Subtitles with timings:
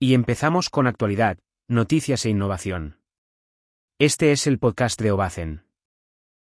[0.00, 3.00] Y empezamos con actualidad, noticias e innovación.
[3.98, 5.64] Este es el podcast de Obacen.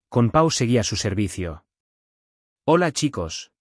[0.07, 1.65] Con Pau seguía su servicio.
[2.65, 3.51] Hola chicos.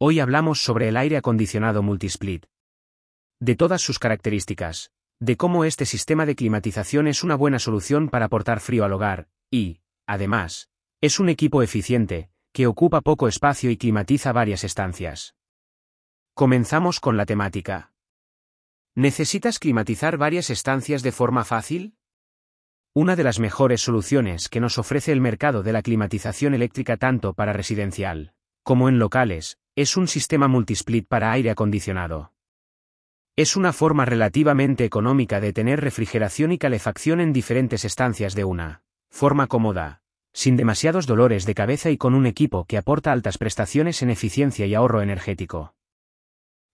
[0.00, 2.46] Hoy hablamos sobre el aire acondicionado multisplit.
[3.38, 8.26] De todas sus características, de cómo este sistema de climatización es una buena solución para
[8.26, 10.70] aportar frío al hogar, y, además,
[11.02, 15.34] es un equipo eficiente, que ocupa poco espacio y climatiza varias estancias.
[16.32, 17.92] Comenzamos con la temática.
[18.98, 21.98] ¿Necesitas climatizar varias estancias de forma fácil?
[22.94, 27.34] Una de las mejores soluciones que nos ofrece el mercado de la climatización eléctrica tanto
[27.34, 28.32] para residencial
[28.62, 32.32] como en locales, es un sistema multisplit para aire acondicionado.
[33.36, 38.82] Es una forma relativamente económica de tener refrigeración y calefacción en diferentes estancias de una
[39.08, 40.00] forma cómoda,
[40.32, 44.66] sin demasiados dolores de cabeza y con un equipo que aporta altas prestaciones en eficiencia
[44.66, 45.74] y ahorro energético.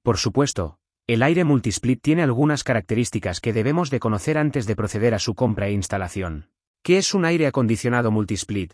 [0.02, 5.14] Por supuesto, el aire multisplit tiene algunas características que debemos de conocer antes de proceder
[5.14, 6.50] a su compra e instalación.
[6.82, 8.72] ¿Qué es un aire acondicionado multisplit?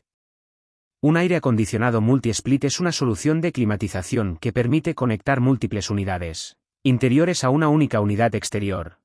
[1.00, 7.44] Un aire acondicionado multi-split es una solución de climatización que permite conectar múltiples unidades interiores
[7.44, 8.98] a una única unidad exterior.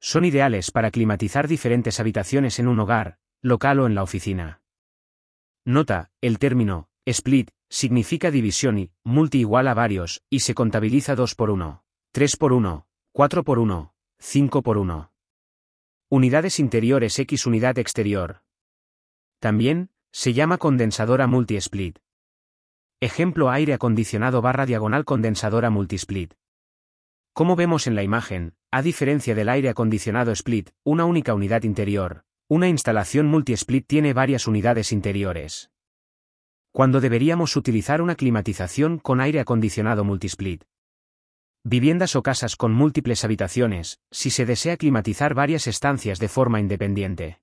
[0.00, 4.62] Son ideales para climatizar diferentes habitaciones en un hogar, local o en la oficina.
[5.64, 11.34] Nota, el término split significa división y multi igual a varios, y se contabiliza 2
[11.34, 11.84] por 1.
[12.12, 15.12] 3 por 1, 4 por 1, 5 por 1.
[16.08, 18.42] Unidades interiores X unidad exterior.
[19.38, 22.00] También, se llama condensadora multi-split.
[22.98, 26.34] Ejemplo aire acondicionado barra diagonal condensadora multi-split.
[27.32, 32.24] Como vemos en la imagen, a diferencia del aire acondicionado split, una única unidad interior,
[32.48, 35.70] una instalación multi-split tiene varias unidades interiores.
[36.72, 40.64] Cuando deberíamos utilizar una climatización con aire acondicionado multi-split.
[41.62, 47.40] Viviendas o casas con múltiples habitaciones, si se desea climatizar varias estancias de forma independiente.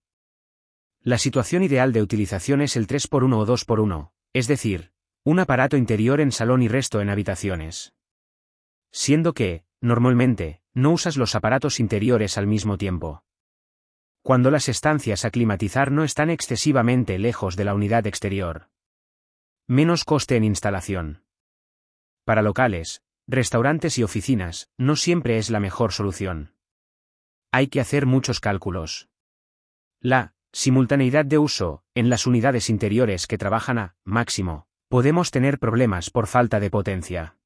[1.02, 4.92] La situación ideal de utilización es el 3x1 o 2x1, es decir,
[5.24, 7.94] un aparato interior en salón y resto en habitaciones.
[8.92, 13.24] Siendo que, normalmente, no usas los aparatos interiores al mismo tiempo.
[14.24, 18.70] Cuando las estancias a climatizar no están excesivamente lejos de la unidad exterior.
[19.68, 21.24] Menos coste en instalación.
[22.26, 26.54] Para locales, restaurantes y oficinas, no siempre es la mejor solución.
[27.52, 29.10] Hay que hacer muchos cálculos.
[30.00, 36.10] La simultaneidad de uso, en las unidades interiores que trabajan a máximo, podemos tener problemas
[36.10, 37.38] por falta de potencia.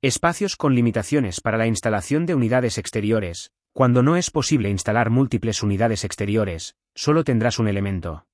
[0.00, 3.52] Espacios con limitaciones para la instalación de unidades exteriores.
[3.74, 8.26] Cuando no es posible instalar múltiples unidades exteriores, solo tendrás un elemento.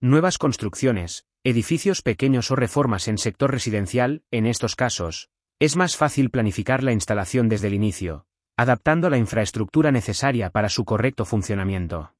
[0.00, 6.30] Nuevas construcciones, edificios pequeños o reformas en sector residencial, en estos casos, es más fácil
[6.30, 8.24] planificar la instalación desde el inicio,
[8.56, 12.14] adaptando la infraestructura necesaria para su correcto funcionamiento.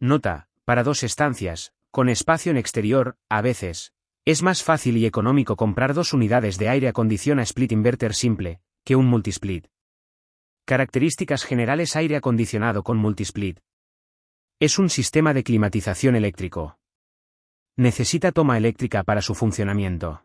[0.00, 3.92] Nota, para dos estancias, con espacio en exterior, a veces,
[4.24, 8.96] es más fácil y económico comprar dos unidades de aire acondicionado split inverter simple, que
[8.96, 9.66] un multisplit.
[10.64, 13.60] Características generales aire acondicionado con multisplit.
[14.60, 16.78] Es un sistema de climatización eléctrico.
[17.76, 20.24] Necesita toma eléctrica para su funcionamiento.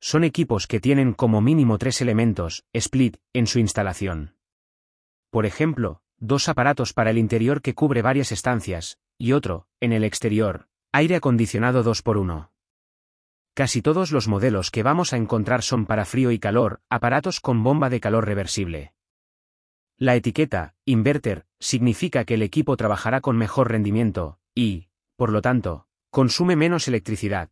[0.00, 4.34] Son equipos que tienen como mínimo tres elementos, split, en su instalación.
[5.30, 10.02] Por ejemplo, dos aparatos para el interior que cubre varias estancias, y otro, en el
[10.02, 12.48] exterior, aire acondicionado 2x1.
[13.52, 17.62] Casi todos los modelos que vamos a encontrar son para frío y calor, aparatos con
[17.62, 18.94] bomba de calor reversible.
[19.98, 25.86] La etiqueta, inverter, significa que el equipo trabajará con mejor rendimiento, y, por lo tanto,
[26.08, 27.50] consume menos electricidad.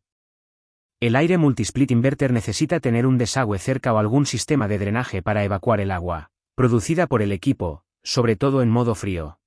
[1.01, 5.45] El aire multisplit inverter necesita tener un desagüe cerca o algún sistema de drenaje para
[5.45, 9.39] evacuar el agua, producida por el equipo, sobre todo en modo frío.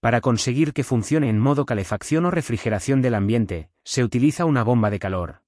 [0.00, 4.90] Para conseguir que funcione en modo calefacción o refrigeración del ambiente, se utiliza una bomba
[4.90, 5.42] de calor.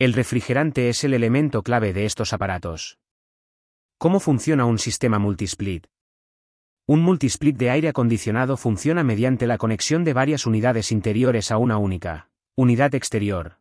[0.00, 2.98] El refrigerante es el elemento clave de estos aparatos.
[3.96, 5.86] ¿Cómo funciona un sistema multisplit?
[6.84, 11.78] Un multisplit de aire acondicionado funciona mediante la conexión de varias unidades interiores a una
[11.78, 13.59] única unidad exterior.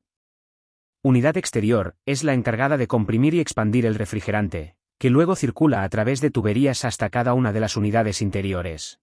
[1.02, 5.90] Unidad exterior, es la encargada de comprimir y expandir el refrigerante, que luego circula a
[5.90, 9.00] través de tuberías hasta cada una de las unidades interiores.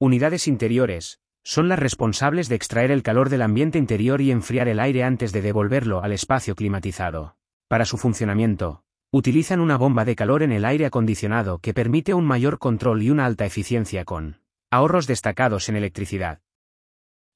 [0.00, 4.80] Unidades interiores, son las responsables de extraer el calor del ambiente interior y enfriar el
[4.80, 7.36] aire antes de devolverlo al espacio climatizado.
[7.68, 12.26] Para su funcionamiento, utilizan una bomba de calor en el aire acondicionado que permite un
[12.26, 14.40] mayor control y una alta eficiencia con
[14.72, 16.40] ahorros destacados en electricidad.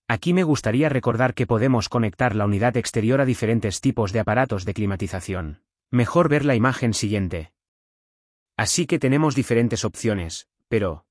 [0.09, 4.65] Aquí me gustaría recordar que podemos conectar la unidad exterior a diferentes tipos de aparatos
[4.65, 5.63] de climatización.
[5.91, 7.53] Mejor ver la imagen siguiente.
[8.57, 11.07] Así que tenemos diferentes opciones, pero...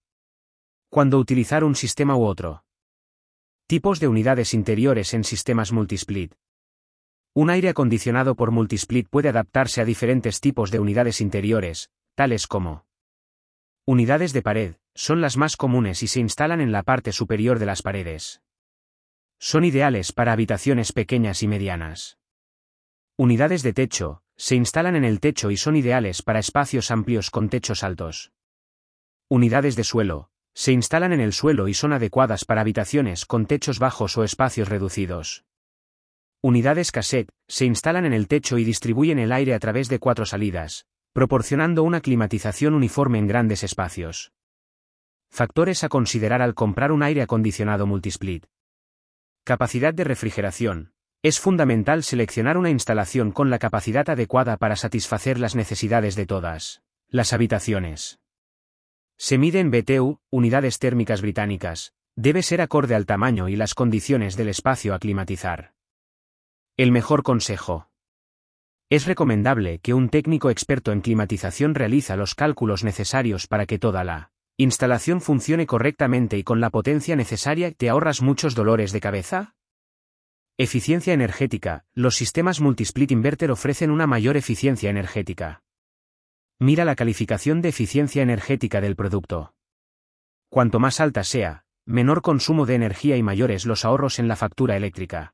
[0.89, 2.63] ¿Cuándo utilizar un sistema u otro?
[3.67, 6.35] Tipos de unidades interiores en sistemas multisplit.
[7.33, 12.85] Un aire acondicionado por multisplit puede adaptarse a diferentes tipos de unidades interiores, tales como
[13.85, 17.65] unidades de pared, son las más comunes y se instalan en la parte superior de
[17.65, 18.40] las paredes.
[19.43, 22.19] Son ideales para habitaciones pequeñas y medianas.
[23.17, 27.49] Unidades de techo, se instalan en el techo y son ideales para espacios amplios con
[27.49, 28.33] techos altos.
[29.29, 33.79] Unidades de suelo, se instalan en el suelo y son adecuadas para habitaciones con techos
[33.79, 35.43] bajos o espacios reducidos.
[36.43, 40.27] Unidades cassette, se instalan en el techo y distribuyen el aire a través de cuatro
[40.27, 44.33] salidas, proporcionando una climatización uniforme en grandes espacios.
[45.31, 48.45] Factores a considerar al comprar un aire acondicionado multisplit.
[49.43, 50.93] Capacidad de refrigeración,
[51.23, 56.83] es fundamental seleccionar una instalación con la capacidad adecuada para satisfacer las necesidades de todas
[57.07, 58.19] las habitaciones.
[59.17, 64.37] Se mide en BTU, unidades térmicas británicas, debe ser acorde al tamaño y las condiciones
[64.37, 65.73] del espacio a climatizar.
[66.77, 67.89] El mejor consejo.
[68.89, 74.03] Es recomendable que un técnico experto en climatización realiza los cálculos necesarios para que toda
[74.03, 79.55] la instalación funcione correctamente y con la potencia necesaria te ahorras muchos dolores de cabeza,
[80.63, 81.85] Eficiencia energética.
[81.95, 85.63] Los sistemas multisplit inverter ofrecen una mayor eficiencia energética.
[86.59, 89.55] Mira la calificación de eficiencia energética del producto.
[90.49, 94.77] Cuanto más alta sea, menor consumo de energía y mayores los ahorros en la factura
[94.77, 95.33] eléctrica.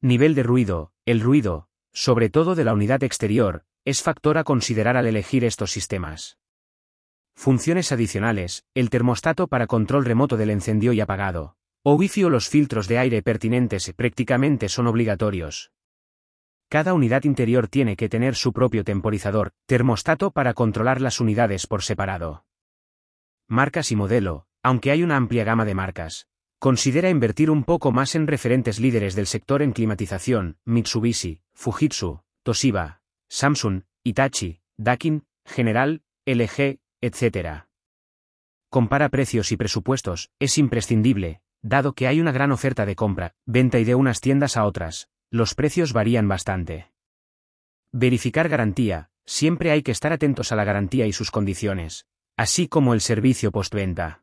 [0.00, 0.92] Nivel de ruido.
[1.04, 5.70] El ruido, sobre todo de la unidad exterior, es factor a considerar al elegir estos
[5.70, 6.36] sistemas.
[7.36, 8.64] Funciones adicionales.
[8.74, 11.54] El termostato para control remoto del encendido y apagado.
[11.84, 15.70] O Wi-Fi o los filtros de aire pertinentes prácticamente son obligatorios.
[16.68, 21.82] Cada unidad interior tiene que tener su propio temporizador, termostato para controlar las unidades por
[21.84, 22.44] separado.
[23.46, 26.26] Marcas y modelo, aunque hay una amplia gama de marcas.
[26.58, 33.02] Considera invertir un poco más en referentes líderes del sector en climatización, Mitsubishi, Fujitsu, Toshiba,
[33.28, 37.66] Samsung, Itachi, Dakin, General, LG, etc.
[38.68, 43.80] Compara precios y presupuestos, es imprescindible, Dado que hay una gran oferta de compra, venta
[43.80, 46.92] y de unas tiendas a otras, los precios varían bastante.
[47.90, 52.06] Verificar garantía, siempre hay que estar atentos a la garantía y sus condiciones,
[52.36, 54.22] así como el servicio postventa.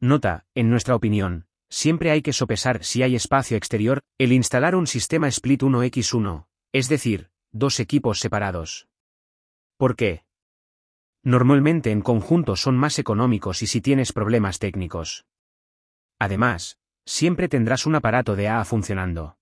[0.00, 4.86] Nota, en nuestra opinión, siempre hay que sopesar si hay espacio exterior, el instalar un
[4.86, 8.88] sistema split 1x1, es decir, dos equipos separados.
[9.76, 10.24] ¿Por qué?
[11.22, 15.26] Normalmente en conjunto son más económicos y si tienes problemas técnicos.
[16.18, 19.36] Además, siempre tendrás un aparato de AA funcionando.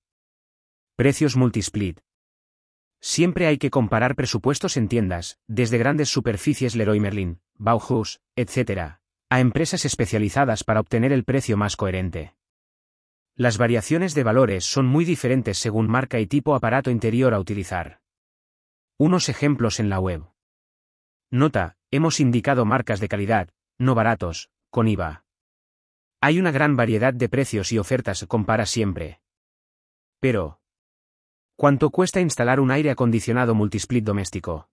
[0.96, 2.00] Precios multisplit.
[3.00, 8.98] Siempre hay que comparar presupuestos en tiendas, desde grandes superficies Leroy Merlin, Bauhaus, etc.,
[9.30, 12.34] a empresas especializadas para obtener el precio más coherente.
[13.36, 18.00] Las variaciones de valores son muy diferentes según marca y tipo aparato interior a utilizar.
[18.96, 20.24] Unos ejemplos en la web.
[21.30, 25.24] Nota, hemos indicado marcas de calidad, no baratos, con IVA.
[26.22, 29.20] Hay una gran variedad de precios y ofertas, compara siempre.
[30.20, 30.60] Pero,
[31.54, 34.70] ¿cuánto cuesta instalar un aire acondicionado multisplit doméstico?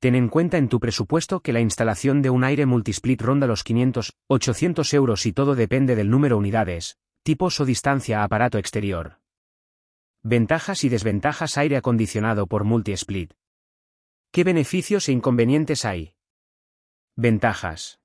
[0.00, 3.62] Ten en cuenta en tu presupuesto que la instalación de un aire multisplit ronda los
[3.62, 8.58] 500, 800 euros y todo depende del número de unidades, tipos o distancia a aparato
[8.58, 9.20] exterior.
[10.24, 13.32] Ventajas y desventajas aire acondicionado por multisplit.
[14.32, 16.14] ¿Qué beneficios e inconvenientes hay?
[17.16, 18.00] Ventajas.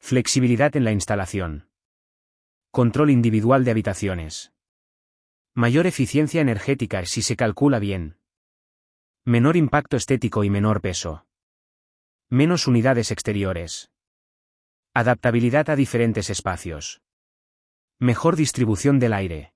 [0.00, 1.68] Flexibilidad en la instalación.
[2.72, 4.52] Control individual de habitaciones.
[5.54, 8.18] Mayor eficiencia energética si se calcula bien.
[9.24, 11.28] Menor impacto estético y menor peso.
[12.28, 13.92] Menos unidades exteriores.
[14.94, 17.02] Adaptabilidad a diferentes espacios.
[18.00, 19.54] Mejor distribución del aire.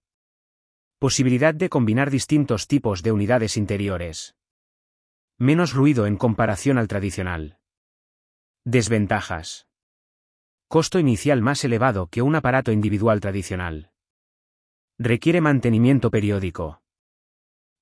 [1.01, 4.37] Posibilidad de combinar distintos tipos de unidades interiores.
[5.39, 7.59] Menos ruido en comparación al tradicional.
[8.65, 9.67] Desventajas.
[10.69, 13.91] Costo inicial más elevado que un aparato individual tradicional.
[14.97, 16.83] Requiere mantenimiento periódico.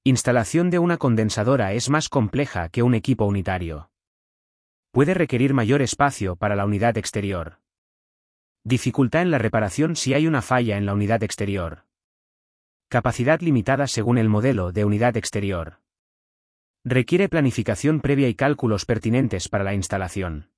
[0.02, 3.90] Instalación de una condensadora es más compleja que un equipo unitario.
[4.90, 7.60] Puede requerir mayor espacio para la unidad exterior.
[8.64, 11.84] Dificultad en la reparación si hay una falla en la unidad exterior.
[12.88, 15.81] Capacidad limitada según el modelo de unidad exterior.
[16.84, 20.50] Requiere planificación previa y cálculos pertinentes para la instalación.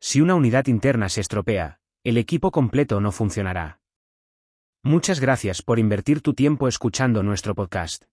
[0.00, 3.80] Si una unidad interna se estropea, el equipo completo no funcionará.
[4.82, 8.04] Muchas gracias por invertir tu tiempo escuchando nuestro podcast.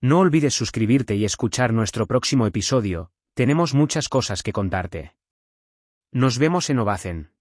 [0.00, 5.16] No olvides suscribirte y escuchar nuestro próximo episodio, Tenemos muchas cosas que contarte.
[6.12, 7.33] Nos vemos en Ovacen.